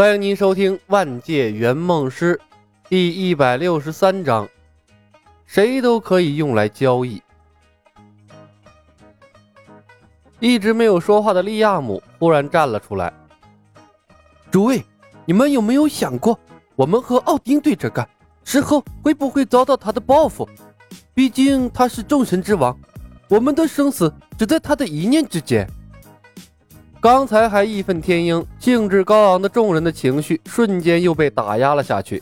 [0.00, 2.36] 欢迎您收听《万界圆梦师》
[2.88, 4.48] 第一百六十三章，
[5.44, 7.20] 谁都可以用来交易。
[10.38, 13.12] 一直没有说话的利亚姆忽然站了出来
[14.52, 14.84] ：“诸位，
[15.26, 16.38] 你们有没有想过，
[16.76, 18.08] 我们和奥丁对着干，
[18.44, 20.48] 之后会不会遭到他的报复？
[21.12, 22.78] 毕竟他是众神之王，
[23.28, 25.68] 我们的生死只在他的一念之间。”
[27.00, 32.20] 刚才还义愤填膺、兴致高昂的众人的情绪，瞬间又被打压了下去。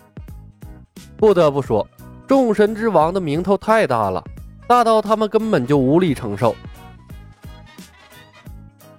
[1.17, 1.87] 不得不说，
[2.27, 4.23] 众神之王的名头太大了，
[4.67, 6.55] 大到他们根本就无力承受。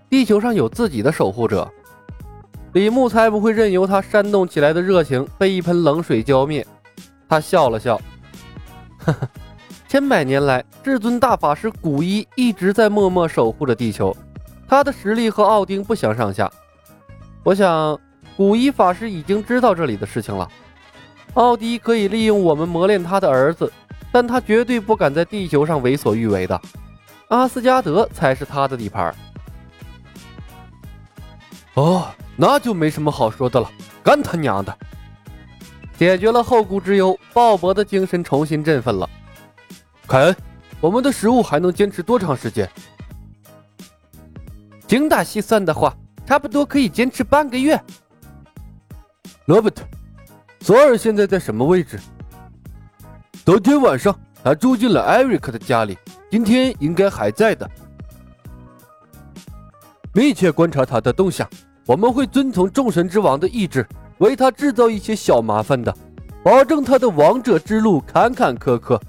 [0.10, 1.72] 地球上有自己的守护者，
[2.74, 6.66] 李牧才不会任由他煽动起来的热情被一盆冷水浇灭。
[7.30, 8.02] 他笑了笑，
[8.98, 9.30] 呵呵，
[9.88, 14.16] 千百年来，至尊大法师古一一直在默默守护着地球。
[14.68, 16.52] 他的实力和奥丁不相上下，
[17.44, 17.98] 我想
[18.36, 20.50] 古一法师已经知道这里的事情了。
[21.36, 23.72] 奥迪可以利用我们磨练他的儿子，
[24.12, 26.60] 但他绝对不敢在地球上为所欲为的。
[27.30, 29.14] 阿斯加德才是他的地盘。
[31.76, 33.72] 哦，那就没什么好说的了，
[34.04, 34.76] 干他娘的！
[35.98, 39.10] 解决了后顾之忧，鲍勃的精神重新振奋了。
[40.08, 40.36] 凯恩，
[40.82, 42.70] 我们的食物还能坚持多长时间？
[44.88, 45.94] 精打细算的话，
[46.26, 47.78] 差不多可以坚持半个月。
[49.46, 49.84] 罗伯特，
[50.62, 52.00] 索尔现在在什么位置？
[53.46, 55.98] 昨天晚上他住进了艾瑞克的家里，
[56.32, 57.70] 今天应该还在的。
[60.14, 61.48] 密切观察他的动向，
[61.86, 63.86] 我们会遵从众神之王的意志，
[64.20, 65.94] 为他制造一些小麻烦的，
[66.42, 69.00] 保证他的王者之路坎坎坷坷，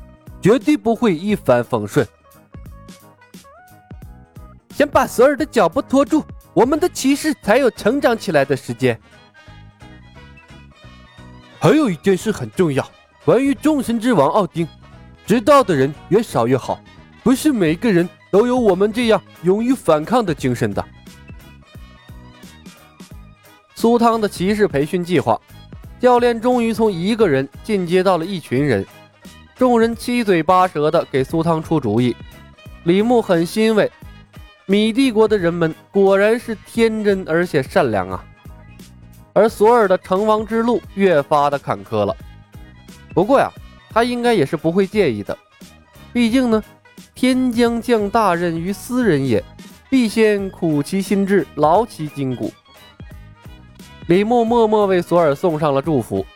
[0.41, 2.05] 绝对不会一帆风顺。
[4.79, 8.97] 先把索尔的脚步拖住，我们的骑士才有成长起来的时间。
[11.59, 12.89] 还有一件事很重要，
[13.25, 14.69] 关于众神之王奥丁，
[15.27, 16.79] 知道的人越少越好。
[17.25, 20.85] 不是每个人都有我们这样勇于反抗的精神的。
[23.75, 25.41] 苏汤的骑士培训计划，
[25.99, 28.87] 教练终于从一个人进阶到了一群人，
[29.57, 32.15] 众人七嘴八舌的给苏汤出主意，
[32.85, 33.91] 李牧很欣慰。
[34.71, 38.23] 米帝国的人们果然是天真而且善良啊，
[39.33, 42.15] 而索尔的成王之路越发的坎坷了。
[43.15, 43.51] 不过呀，
[43.89, 45.37] 他应该也是不会介意的，
[46.13, 46.63] 毕竟呢，
[47.15, 49.43] 天将降大任于斯人也，
[49.89, 52.53] 必先苦其心志，劳其筋骨。
[54.07, 56.27] 李牧默默为索尔送上了祝福。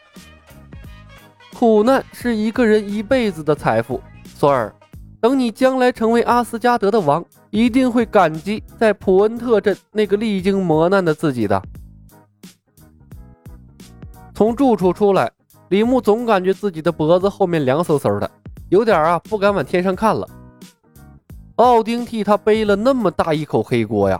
[1.55, 4.75] 苦难是一个人一辈子的财富，索尔，
[5.21, 7.23] 等你将来成为阿斯加德的王。
[7.53, 11.63] 一定会感激在普恩特镇那个历经磨难的自己的。
[14.35, 15.31] 从住处出来，
[15.69, 18.29] 李牧总感觉自己的脖子后面凉飕飕的，
[18.71, 20.27] 有点啊不敢往天上看了。
[21.57, 24.19] 奥丁替他背了那么大一口黑锅呀，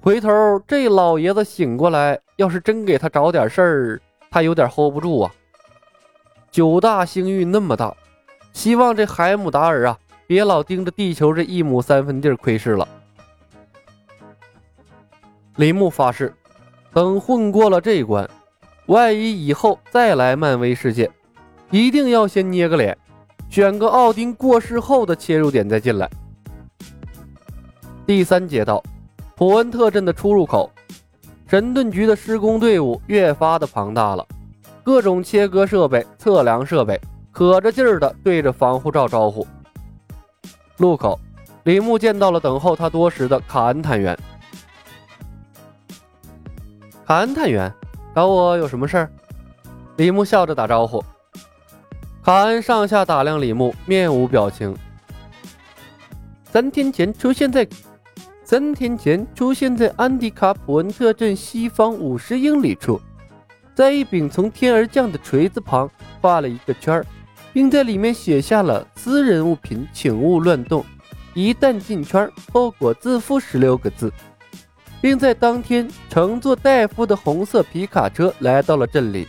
[0.00, 0.30] 回头
[0.64, 4.00] 这老爷子醒过来，要是真给他找点事儿，
[4.30, 5.34] 他有点 hold 不住啊。
[6.52, 7.92] 九大星域那么大，
[8.52, 9.98] 希望这海姆达尔啊。
[10.32, 12.88] 别老盯着地球这一亩三分地儿窥视了。
[15.56, 16.32] 林木发誓，
[16.90, 18.26] 等混过了这一关，
[18.86, 21.10] 万一以后再来漫威世界，
[21.70, 22.96] 一定要先捏个脸，
[23.50, 26.08] 选个奥丁过世后的切入点再进来。
[28.06, 28.82] 第三街道，
[29.36, 30.72] 普恩特镇的出入口，
[31.46, 34.26] 神盾局的施工队伍越发的庞大了，
[34.82, 36.98] 各种切割设备、测量设备，
[37.30, 39.46] 可着劲儿的对着防护罩招呼。
[40.78, 41.18] 路口，
[41.64, 44.18] 李牧见到了等候他多时的卡恩探员。
[47.04, 47.72] 卡恩探员，
[48.14, 49.10] 找我有什么事儿？
[49.96, 51.04] 李牧笑着打招呼。
[52.24, 54.74] 卡恩上下打量李牧，面无表情。
[56.44, 57.66] 三天前出现在，
[58.44, 63.00] 三天前出现在安迪卡普恩特镇西方五十英里处，
[63.74, 67.06] 在一柄从天而降的锤子旁画了一个圈儿。
[67.52, 70.84] 并在里面写下了“私人物品，请勿乱动，
[71.34, 74.12] 一旦进圈，后果自负”十六个字，
[75.00, 79.28] 并在当天乘坐戴夫的红色皮卡车来到了镇里，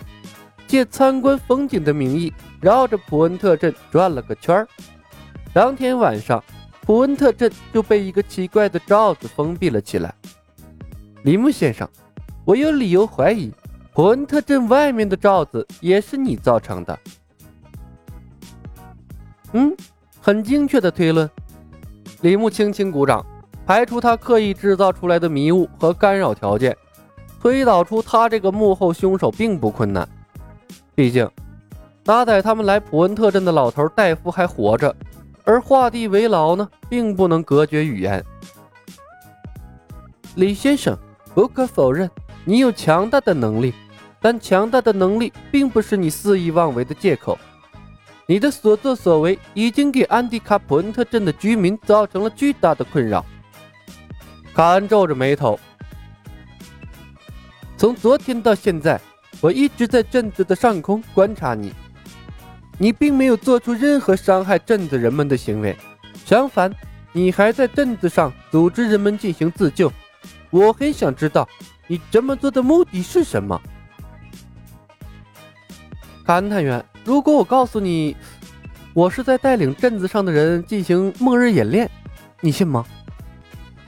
[0.68, 4.66] 借参观风景的名义绕着普恩特镇转了个圈。
[5.52, 6.44] 当天晚上，
[6.82, 10.14] 普恩特镇就被一个奇怪的罩子封闭了起来。
[11.24, 11.88] 铃木先生，
[12.46, 13.52] 我有理由怀疑，
[13.94, 16.98] 普恩特镇外面的罩子也是你造成的。
[19.54, 19.76] 嗯，
[20.20, 21.30] 很精确的推论。
[22.22, 23.26] 李牧轻轻鼓掌，
[23.66, 26.76] 排除他刻意制造出来的迷雾和干扰条件。
[27.40, 30.08] 推导出他这个幕后凶手并不困难。
[30.96, 31.30] 毕竟，
[32.04, 34.96] 搭载他们来普恩特镇的老头戴夫还活着，
[35.44, 38.24] 而画地为牢呢，并不能隔绝语言。
[40.36, 40.98] 李先生，
[41.36, 42.10] 不可否认，
[42.46, 43.74] 你有强大的能力，
[44.22, 47.38] 但强大的能力并不是你肆意妄为的借口。
[48.26, 53.26] 你的所作所为已经给安迪卡普恩特镇的居民造成了巨大的困扰。
[54.54, 55.60] 卡恩皱着眉头。
[57.76, 59.02] 从昨天到现在，
[59.42, 61.74] 我一直在镇子的上空观察你，
[62.78, 65.76] 你并没有做出任何伤害镇子人们的行为，
[66.26, 66.74] 相反，
[67.12, 69.92] 你还在镇子上组织人们进行自救。
[70.50, 71.50] 我很想知道，
[71.88, 73.62] 你这么做的目的是什么？
[76.26, 76.84] 卡恩探员。
[77.04, 78.16] 如果我告诉你，
[78.94, 81.90] 我是在带领镇子上的人进行末日演练，
[82.40, 82.86] 你信吗？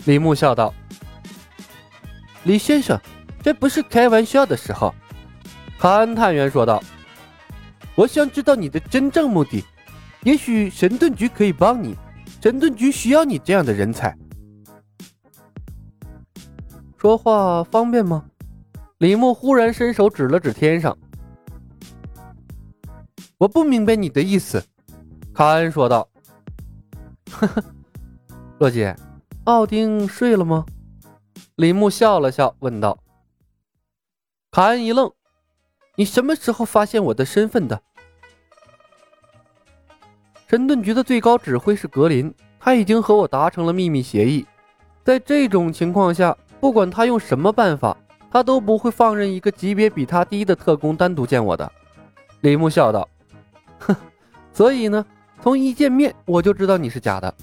[0.05, 0.73] 李牧笑道
[2.43, 2.99] ：“李先生，
[3.41, 4.93] 这不是开玩笑的时候。”
[5.79, 6.83] 卡恩探员说道
[7.95, 9.63] ：“我想知道你的真正目的，
[10.23, 11.95] 也许神盾局可以帮你。
[12.41, 14.15] 神盾局需要你这样的人才。”
[16.97, 18.25] 说话方便吗？
[18.97, 20.95] 李牧忽然伸手指了指天上。
[23.37, 24.63] 我不明白你的意思，
[25.33, 26.07] 卡恩说道。
[27.31, 27.63] 呵呵，
[28.59, 28.89] 洛基，
[29.43, 30.65] 奥丁睡了吗？
[31.55, 32.97] 李牧笑了笑，问道。
[34.51, 35.11] 卡恩一愣
[35.97, 37.81] ：“你什么时候发现我的身份的？”
[40.47, 44.45] 神盾局的最高指挥是格林，他已经和我达成了秘密协议。
[45.03, 47.97] 在这种情况下，不管他用什么办法，
[48.31, 51.69] 他都不会放任一个级别比他低的特工单独见我的。
[52.39, 53.05] 李牧笑道。
[53.80, 53.95] 哼，
[54.54, 55.06] 所以呢，
[55.42, 57.33] 从一见面我就知道你是假的。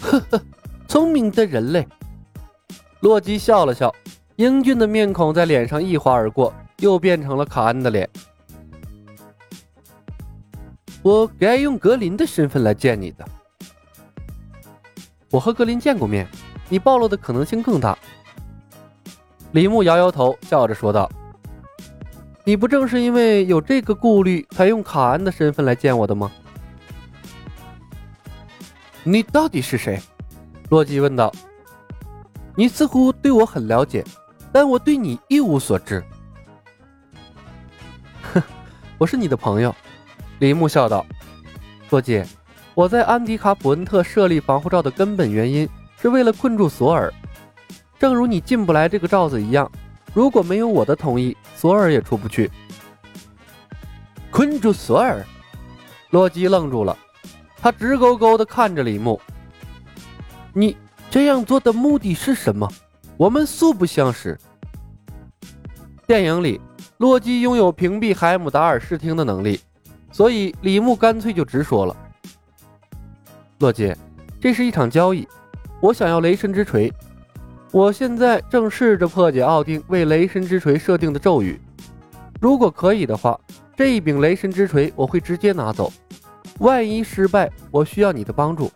[0.00, 0.42] 呵呵，
[0.86, 1.86] 聪明的人类。
[3.00, 3.94] 洛基笑了笑，
[4.36, 8.08] 英俊的面孔在脸上一划而过，又变成了卡恩的脸。
[11.02, 13.24] 我该用格林的身份来见你的。
[15.30, 16.26] 我和格林见过面，
[16.68, 17.98] 你暴露的可能性更大。
[19.52, 21.10] 李牧摇摇头，笑着说道。
[22.46, 26.30] 你不正是因为有这个顾虑，才用卡恩的身份来见我的吗？
[29.02, 29.98] 你到底是谁？
[30.68, 31.32] 洛基问道。
[32.54, 34.04] 你似乎对我很了解，
[34.52, 36.04] 但我对你一无所知。
[38.34, 38.42] 哼，
[38.98, 39.74] 我是你的朋友。
[40.38, 41.04] 李牧笑道。
[41.88, 42.22] 洛基，
[42.74, 45.66] 我在安迪卡普恩特设立防护罩的根本原因，
[45.98, 47.12] 是为了困住索尔。
[47.98, 49.70] 正如你进不来这个罩子一样。
[50.12, 52.50] 如果没有我的同意，索尔也出不去。
[54.30, 55.24] 困住索尔，
[56.10, 56.96] 洛基愣住了，
[57.56, 59.20] 他直勾勾地看着李牧。
[60.52, 60.76] 你
[61.10, 62.68] 这样做的目的是什么？
[63.16, 64.38] 我们素不相识。
[66.06, 66.60] 电影里，
[66.98, 69.60] 洛基拥有屏蔽海姆达尔视听的能力，
[70.10, 71.96] 所以李牧干脆就直说了
[73.60, 73.94] ：“洛基，
[74.40, 75.26] 这是一场交易，
[75.80, 76.92] 我想要雷神之锤。”
[77.74, 81.60] 我现在正试着破解奥丁为雷神之锤设定的咒语，
[82.40, 83.36] 如果可以的话，
[83.76, 85.92] 这一柄雷神之锤我会直接拿走。
[86.60, 88.70] 万一失败，我需要你的帮助。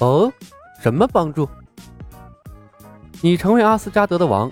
[0.00, 0.32] 哦，
[0.82, 1.48] 什么帮助？
[3.20, 4.50] 你成为阿斯加德的王，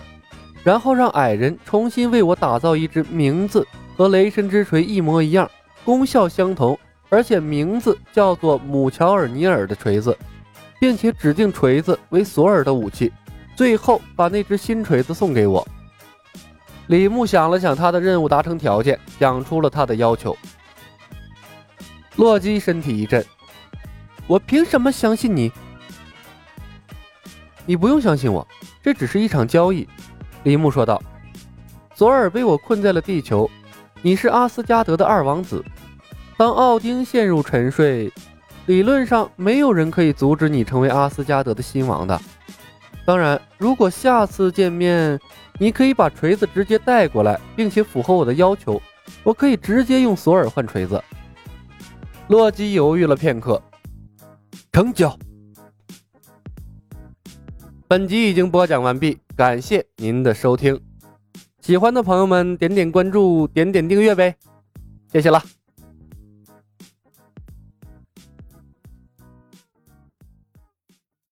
[0.63, 5.51] 然后让矮人重新为我打造一只名字和雷神之锤一模一样、
[5.85, 10.17] 功效相同，而且名字叫做姆乔尔尼尔的锤子。
[10.81, 13.13] 并且指定锤子为索尔的武器，
[13.55, 15.65] 最后把那只新锤子送给我。
[16.87, 20.37] 李牧想了想他的任务达成条件，讲出了他的要求。
[22.17, 23.25] 洛基身体一震
[24.27, 25.53] ：“我凭什么相信你？
[27.67, 28.47] 你不用相信我，
[28.83, 29.87] 这只是一场交易。”
[30.45, 31.01] 李牧说道。
[31.95, 33.49] “索尔被我困在了地球，
[34.01, 35.63] 你是阿斯加德的二王子。
[36.39, 38.11] 当奥丁陷入沉睡。”
[38.71, 42.17] 理论上，没有人可以阻止你成为阿斯加德的新王的。
[43.05, 45.19] 当然，如果下次见面，
[45.59, 48.81] 你可以把锤子直接带过来，并且符合我的要求，
[49.25, 51.03] 我可以直接用索尔换锤子。
[52.29, 53.61] 洛基犹豫了片刻，
[54.71, 55.19] 成交。
[57.89, 60.81] 本集已经播讲完毕，感谢您的收听。
[61.61, 64.37] 喜欢的朋友们，点点关注，点点订阅呗，
[65.11, 65.43] 谢谢了。